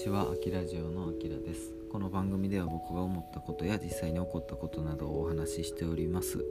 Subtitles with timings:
[0.00, 1.74] ちは、あきラジオのあきらです。
[1.92, 6.42] この番組では僕が思ったことや実際に起こったことなどをお話ししております。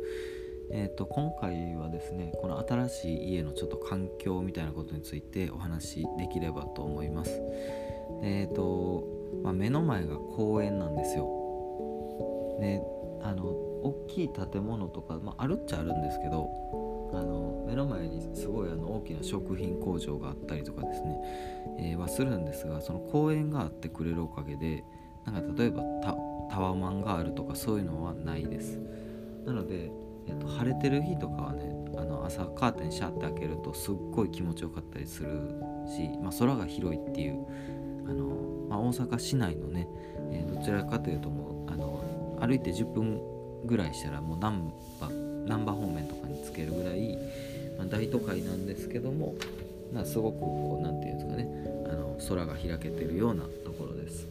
[0.71, 7.41] えっ、ー、と今回はですね、この新しい家のちょっと環境みたいなことについてお話しできればと思います。
[8.21, 9.07] えっ、ー、と、
[9.41, 11.25] まあ、目の前が公園なんですよ。
[12.59, 12.83] で、
[13.23, 16.51] あの大きい建物とか、まあ、あるっちゃあるんですけど、
[17.13, 21.17] あの目の前にすごいあの大きな食品工場があったりとかですね、
[21.79, 24.83] えー、はするんですがその公園があってくれるおかげで
[25.25, 25.83] なんか例えば
[26.49, 28.79] タワマンがあるとかそういうのはないです。
[29.45, 29.91] なので、
[30.27, 35.29] えーと、晴れてる日とかはねあの朝カーテンシャーって開けるとすっごい気持ちよかったりする
[35.87, 37.45] し、まあ、空が広いっていう
[38.07, 38.25] あの、
[38.69, 39.87] まあ、大阪市内のね、
[40.31, 42.03] えー、どちらかというともうあの
[42.39, 43.21] 歩いて10分
[43.65, 45.09] ぐらいしたらもう難波
[45.47, 47.17] 難波方面とかにつけるぐらい、
[47.77, 49.33] まあ、大都会なんですけども、
[49.93, 54.27] まあ、すごくこう何て言うんですかねあの空が開けてるようなところです。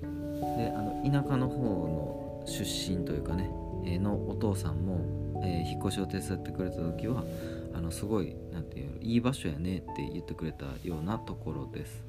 [0.00, 3.50] であの田舎の方の出身というかね、
[3.84, 7.24] えー、のお父さんも、えー、引っ越しを手伝ってくれた時は
[7.74, 12.02] あのすごい何て言うのいい場所やねって言ってくれたようなところです。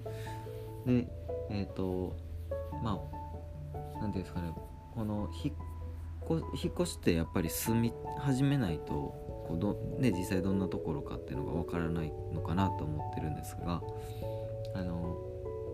[0.86, 1.08] で
[1.50, 2.16] えっ、ー、と
[2.84, 3.18] まあ
[3.74, 4.52] 何て言うんですかね
[4.96, 5.54] この引っ
[6.36, 8.94] 引っ越してやっぱり住み始めないと
[9.48, 13.82] こうど、ね、実際どんなところかっていうのがわからないのかなと思ってるんですが
[14.76, 15.18] あの、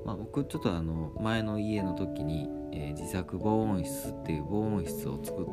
[0.06, 5.48] まあ、僕ちょっとあの前の家の時に、えー、自作防音室っていう防音室を作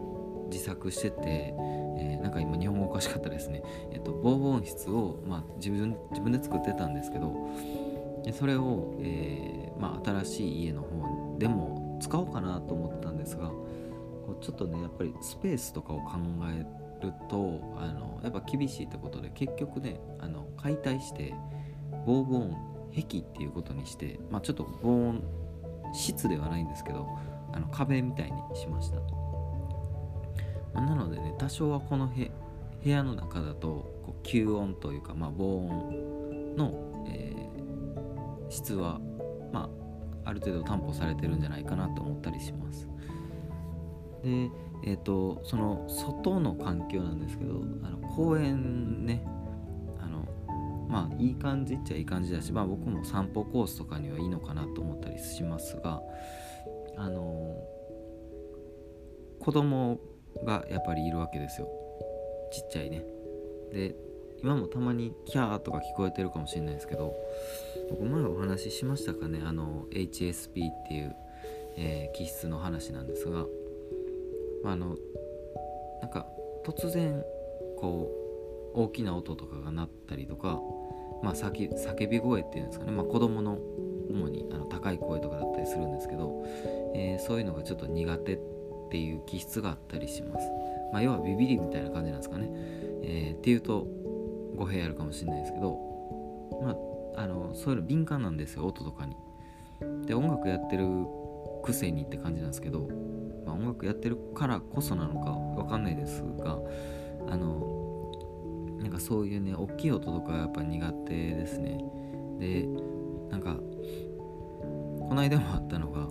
[0.50, 1.54] 自作してて、
[1.98, 3.62] えー、なんか今日本語おかしかったですね、
[3.92, 7.32] えっと、防音室を、まあ、自分自分で作ってたんですけど
[8.38, 13.50] それを、えーまあ、新しい家の方でも使おうかなと思ったんですが
[14.30, 16.58] こうちょっとねやっぱりスペースとかを考え
[17.04, 21.34] るとあのやっぱ厳しいってことで結局ねあの解体して
[22.06, 22.56] 防音
[22.94, 25.22] 壁っていうことにして、まあ、ちょっと防音
[25.92, 27.08] 室ではないんですけど
[27.52, 29.00] あの壁みたいにしました。
[30.72, 32.30] まなのでね多少はこの部
[32.88, 39.00] 屋の中だとこう吸音というか、まあ、防音の、えー、質は、
[39.52, 39.68] ま
[40.24, 42.89] あ、ある程度担保されてるんじゃないかなと思ったりします。
[44.22, 44.50] で、
[44.84, 49.24] えーと、その外の環境なんですけどあの公園ね
[49.98, 50.26] あの
[50.88, 56.00] まあいい感じっちゃいい感じだし、まあ、僕も散歩コースとかにはいいのかなと思ったりしますが
[56.96, 57.56] あの
[59.40, 59.98] 子供
[60.44, 61.68] がやっぱりいるわけですよ。
[62.52, 63.04] ちっちゃいね。
[63.72, 63.94] で
[64.42, 67.14] 今もたまにキャーとか聞こえてるかもしれないですけど
[67.90, 71.14] 僕前お話ししましたかねあの HSP っていう、
[71.76, 73.44] えー、気質の話なんですが
[74.64, 74.96] あの
[76.02, 76.26] なんか
[76.64, 77.22] 突然
[77.78, 78.10] こ
[78.74, 80.60] う大きな音とかが鳴ったりとか、
[81.22, 83.58] まあ、叫叫び声っていうんですかね、まあ、子供の
[84.10, 86.44] 主にあの高い声とかだったりするんですけど、
[86.94, 88.38] えー、そういうのがちょっと苦手っ
[88.90, 90.46] ていう気質があったりします。
[90.92, 92.48] まあ、要はビビりみたいな感じなんですかね。
[93.02, 93.86] えー、っていうと
[94.56, 95.78] 語弊あるかもしれないですけど、
[96.60, 96.76] ま
[97.16, 99.16] あ、あのそういうの敏感なんですよ音とかに。
[100.06, 100.84] で音楽やってる
[101.62, 102.88] くせにって感じなんですけど
[103.44, 106.58] まあ、音楽やってるからこそなのかわかんないですが
[107.28, 108.12] あの
[108.78, 111.78] なんかそういうね大きい音とかやっぱ苦手ですね。
[112.38, 112.66] で
[113.30, 116.02] なんかこの間もあったのが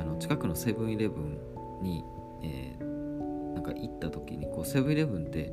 [0.00, 1.38] あの近くのセブンイレブン
[1.82, 2.04] に、
[2.44, 5.52] えー、なんか行った時にこうセブンイレブンって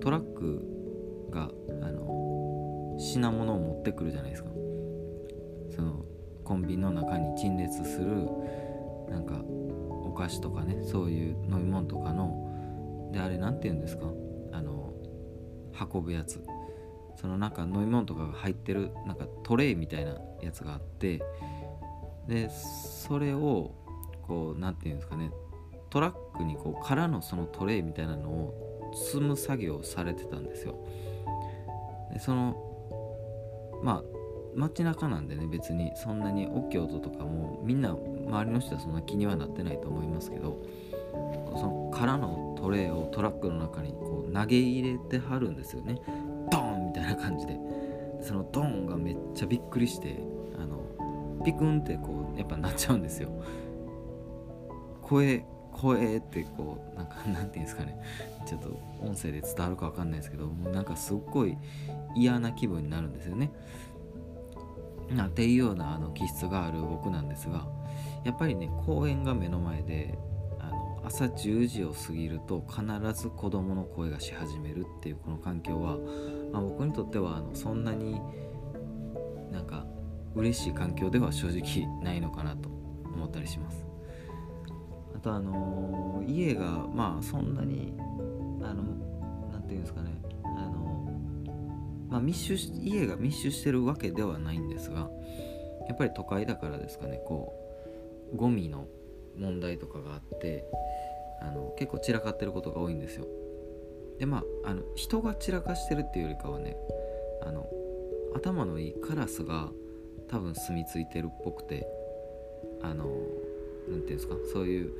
[0.00, 1.50] トラックが
[1.82, 4.50] あの品物を持ってくるじゃないですか。
[5.76, 6.04] その
[6.44, 8.28] コンビニの中に陳列する
[9.12, 14.06] なんかお菓子とかねそういう飲み物とかのであれ何て言うんですか？
[14.52, 14.92] あの
[15.92, 16.44] 運ぶやつ。
[17.16, 21.22] そのなんか飲み物とかが入ってるなんかトレイみたいなやつがあって
[22.26, 23.74] でそれを
[24.26, 25.30] こう何て言うんですかね？
[25.90, 30.74] トラックにこう空のそのトレイみたいなのを積む作業をされてたんですよ。
[32.12, 32.56] でその
[33.82, 34.02] まあ
[34.54, 37.94] 街中なんでね別にそんなに大きい音とかもみんな
[38.32, 40.62] 周りの人はそんな気にはなってないと思いますけど
[41.54, 46.00] その空のトレーをトラックの中にこう投げ入れてはるんですよね。
[46.50, 47.58] ドーンみたいな感じで。
[48.22, 50.22] そのドーンがめっちゃびっくりして
[50.56, 53.30] あのピクンってこうやっぱなっちゃうんですよ。
[55.02, 58.00] 声声ってこうなんかなんていうんですかね。
[58.46, 61.58] ちょっと音声で伝わるか分かんないですけどもうなんかすっごい
[62.14, 63.50] 嫌な気分になるんですよね。
[65.10, 67.66] なっていうようなあの気質がある僕なんですが
[68.24, 70.18] やっぱりね公園が目の前で
[70.60, 72.84] あの朝10時を過ぎると必
[73.20, 75.98] ず子供の声がし始めるっていうこの環境は、
[76.52, 78.20] まあ、僕にとってはあのそんなに
[79.50, 79.86] なんか
[80.34, 82.68] 嬉しい環境では正直ないのかなと
[83.04, 83.84] 思ったりします。
[85.14, 87.92] あとあの、家がまあそんなに
[88.62, 88.82] あの
[89.52, 90.10] 何て言うんですかね
[90.44, 91.20] あの
[92.08, 95.10] まあ密集家が密集してるわけではないんですが
[95.88, 97.61] やっぱり都会だからですかねこう
[98.34, 98.86] ゴミの
[99.36, 100.64] 問題とかがあって
[101.40, 103.26] あの結構散らかってることが多いんですよ
[104.18, 106.76] でまああの人が散らかしてるっていうよりかはね
[107.42, 107.66] あの
[108.34, 109.70] 頭のいいカラスが
[110.28, 111.86] 多分住み着いてるっぽくて
[112.82, 113.16] あの何て
[113.88, 114.92] 言うんですかそういう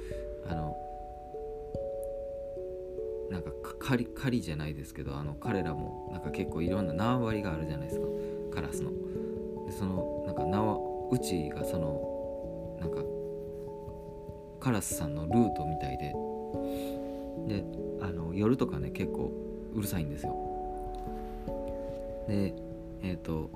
[0.49, 0.76] あの
[3.31, 8.06] なんか狩り狩りじゃないですけどあの彼らもなんか結構いろんな縄張りがあるじゃないですか
[8.55, 8.90] カラスの。
[9.67, 10.76] でそのなんか縄
[11.11, 13.02] うちがそのなんか
[14.62, 16.14] カラスさんのルートみたいで。
[17.48, 17.64] で
[18.00, 19.32] あの夜とかね結構
[19.74, 20.32] うるさいんですよ。
[22.28, 22.54] で
[23.02, 23.50] えっ、ー、と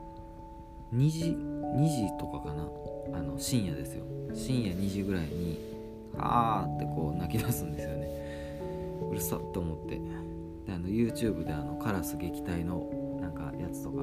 [0.93, 2.69] 2時2時とかかな。
[3.15, 4.05] あの深夜ですよ。
[4.35, 5.59] 深夜2時ぐらいに
[6.19, 8.61] あーってこう泣き出すんですよね。
[9.09, 10.01] うるさっと思って。
[10.67, 14.03] であの YouTube であのカラス撃退のなんかやつとかあ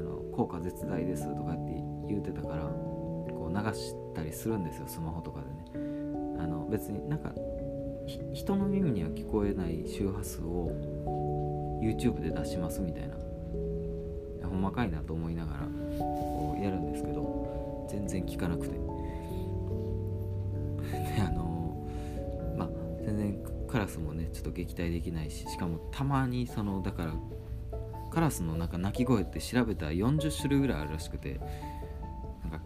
[0.00, 2.85] の効果絶大ですとかって言うてたから。
[3.62, 5.86] 流したりするんですよスマホとかでね。
[6.38, 7.32] あの別になんか
[8.32, 10.70] 人の耳には聞こえない周波数を
[11.82, 13.16] YouTube で出しますみたいな。
[14.48, 15.60] ほんまかいなと思いながら
[15.98, 18.76] こうやるんですけど全然聞かなくて。
[20.86, 21.84] であの
[22.56, 22.68] まあ
[23.04, 27.14] 全然カラスもねちょっと撃退できないししかもたまにそのだから
[28.12, 31.40] カラスのなんか鳴き声って調べたら40種類ぐらいあるらしくて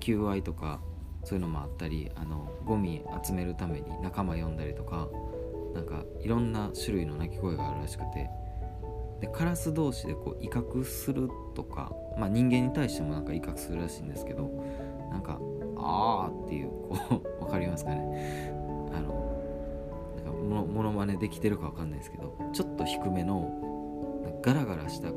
[0.01, 0.81] 求愛とか
[1.25, 5.09] そういうのもあったりあのゴミ集めるために仲間呼んだりとか
[5.75, 8.31] なんかいろんな種類の鳴き声があるらしくて。
[9.21, 14.51] でカラス同士でこう威嚇するとか、まあ、人間に対してもなんか威嚇するらしいんですけど
[15.11, 15.39] なんか
[15.77, 16.97] 「あー」っていうこ
[17.41, 18.53] う 分かりますかね。
[18.93, 19.31] あの
[20.17, 25.13] なんかもものまねできてるか分かんないですけどちょっと低めのガラガラした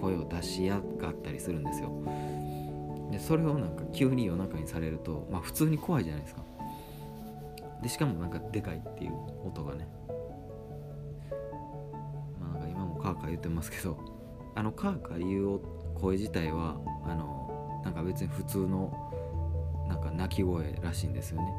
[0.00, 1.90] 声を出しやがったりするんですよ。
[3.10, 6.42] でそれをなんか急に夜中にされるとまあ普通に怖いじゃないですか。
[7.82, 9.12] でしかもなんかでかいっていう
[9.46, 9.86] 音がね。
[12.40, 13.98] まあなんか今もカーカー言ってますけど
[14.54, 15.60] あのカーカー言う
[15.94, 18.92] 声自体はあのなんか別に普通の
[19.88, 21.52] なんか鳴き声らしいんですよね。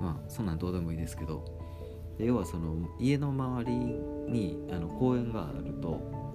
[0.00, 1.44] まあそんなんどうでもいいですけど。
[2.18, 3.72] 要はその家の周り
[4.28, 6.27] にあの公園があると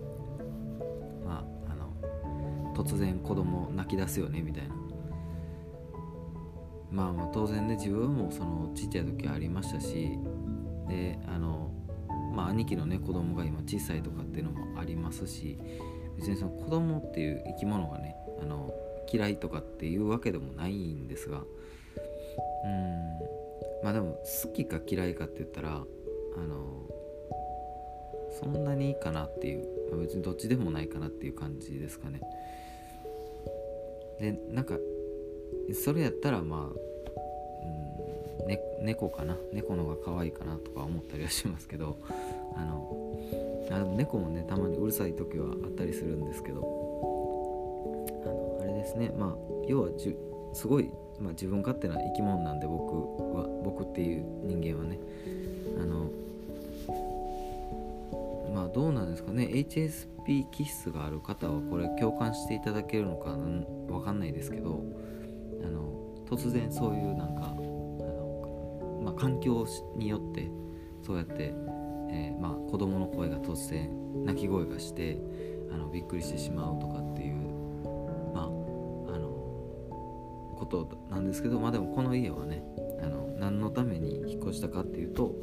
[2.73, 4.75] 突然子供泣き出すよねみたいな。
[6.91, 10.11] まあまあ当然ね自分もそのちっちゃい時ありましたし
[10.87, 11.71] であの
[12.35, 15.57] まあ兄貴のね子供が今小さいとかっていうのもありますし
[16.17, 18.71] 別にその子供っていう生き物がねあの
[19.11, 23.03] 嫌いとかっていうわけでもないんですがうん。
[23.83, 26.87] まあでも好きか嫌いかって言ったらあの
[28.39, 32.21] そんなにいいかなっていう、まあ、別にどっちでもないかなっていう感じですかね。
[34.19, 34.77] でなんか
[35.73, 36.75] それやったらまあ、
[38.41, 39.37] うんね、猫かな。
[39.51, 41.97] 猫の方が可愛いかなとか思ったりはしますけど
[42.55, 46.57] あの猫もねたまにうるさい時はあったりするんですけど
[48.25, 49.11] あのあれですね。
[49.17, 49.35] まあ
[49.67, 50.17] 要はじゅ
[50.53, 50.89] すごい、
[51.19, 52.93] まあ、自分勝手な生き物なんで僕
[53.35, 54.99] は僕っていう人間はね。
[55.81, 56.09] あの
[58.53, 59.45] まあどうなんですかね。
[59.45, 60.12] HSP
[60.51, 63.37] 気質がある方はこれ共感していただけるのか
[63.93, 64.83] わかんないですけど
[65.63, 65.93] あの
[66.25, 69.65] 突然そういうなんかあの、まあ、環境
[69.95, 70.49] によって
[71.05, 71.53] そうやって、
[72.09, 75.19] えー、まあ、子供の声が突然泣き声がして
[75.71, 77.35] あのびっくりしてしまうとかっていう、
[78.33, 78.47] まあ、あ
[79.19, 79.27] の
[80.57, 82.63] ことなんですけどまあでもこの家はね
[83.01, 85.35] あの何のために引っ越したかっていうと、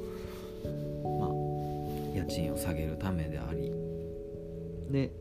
[1.21, 3.71] まあ、家賃を下げるためであり
[4.91, 5.13] で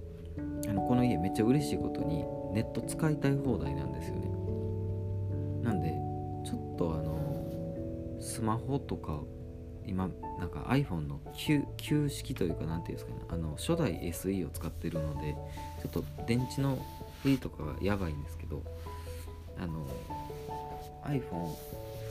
[0.68, 2.24] あのこの家めっちゃ嬉しいことに
[2.54, 4.30] ネット使いたい放題なんですよね。
[5.64, 5.90] なんで
[6.46, 9.20] ちょっとあのスマホとか
[9.86, 10.10] 今
[10.40, 13.22] なんか iPhone の旧旧式というか何ていうんですかね。
[13.30, 15.36] あの初代 SE を使ってるので
[15.82, 16.78] ちょっと電池の
[17.24, 18.64] 振りとかがやばいんですけど
[19.58, 19.86] あの
[21.04, 21.54] iPhone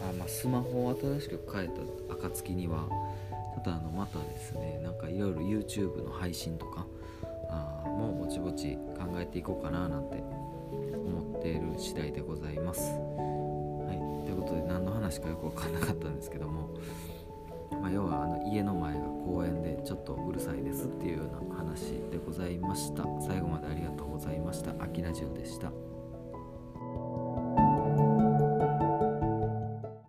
[0.09, 1.69] あ、まあ、スマホを新しく変え
[2.09, 2.88] た暁には
[3.55, 6.87] ちょっとあのまたですねなんかいろいろ YouTube の配信とか
[7.99, 10.23] もうぼちぼち考えていこうかななんて
[10.95, 12.93] 思っている次第でございます。
[12.93, 14.25] はい。
[14.25, 16.71] ということで何の話かよく分かんなかったんですけども、
[17.83, 23.05] まあ、要はあの家の前が公園でちょっとうるさいですっていうような話でございました。
[23.21, 24.73] 最後までありがとうございました。
[24.78, 25.88] 秋ラジオでした。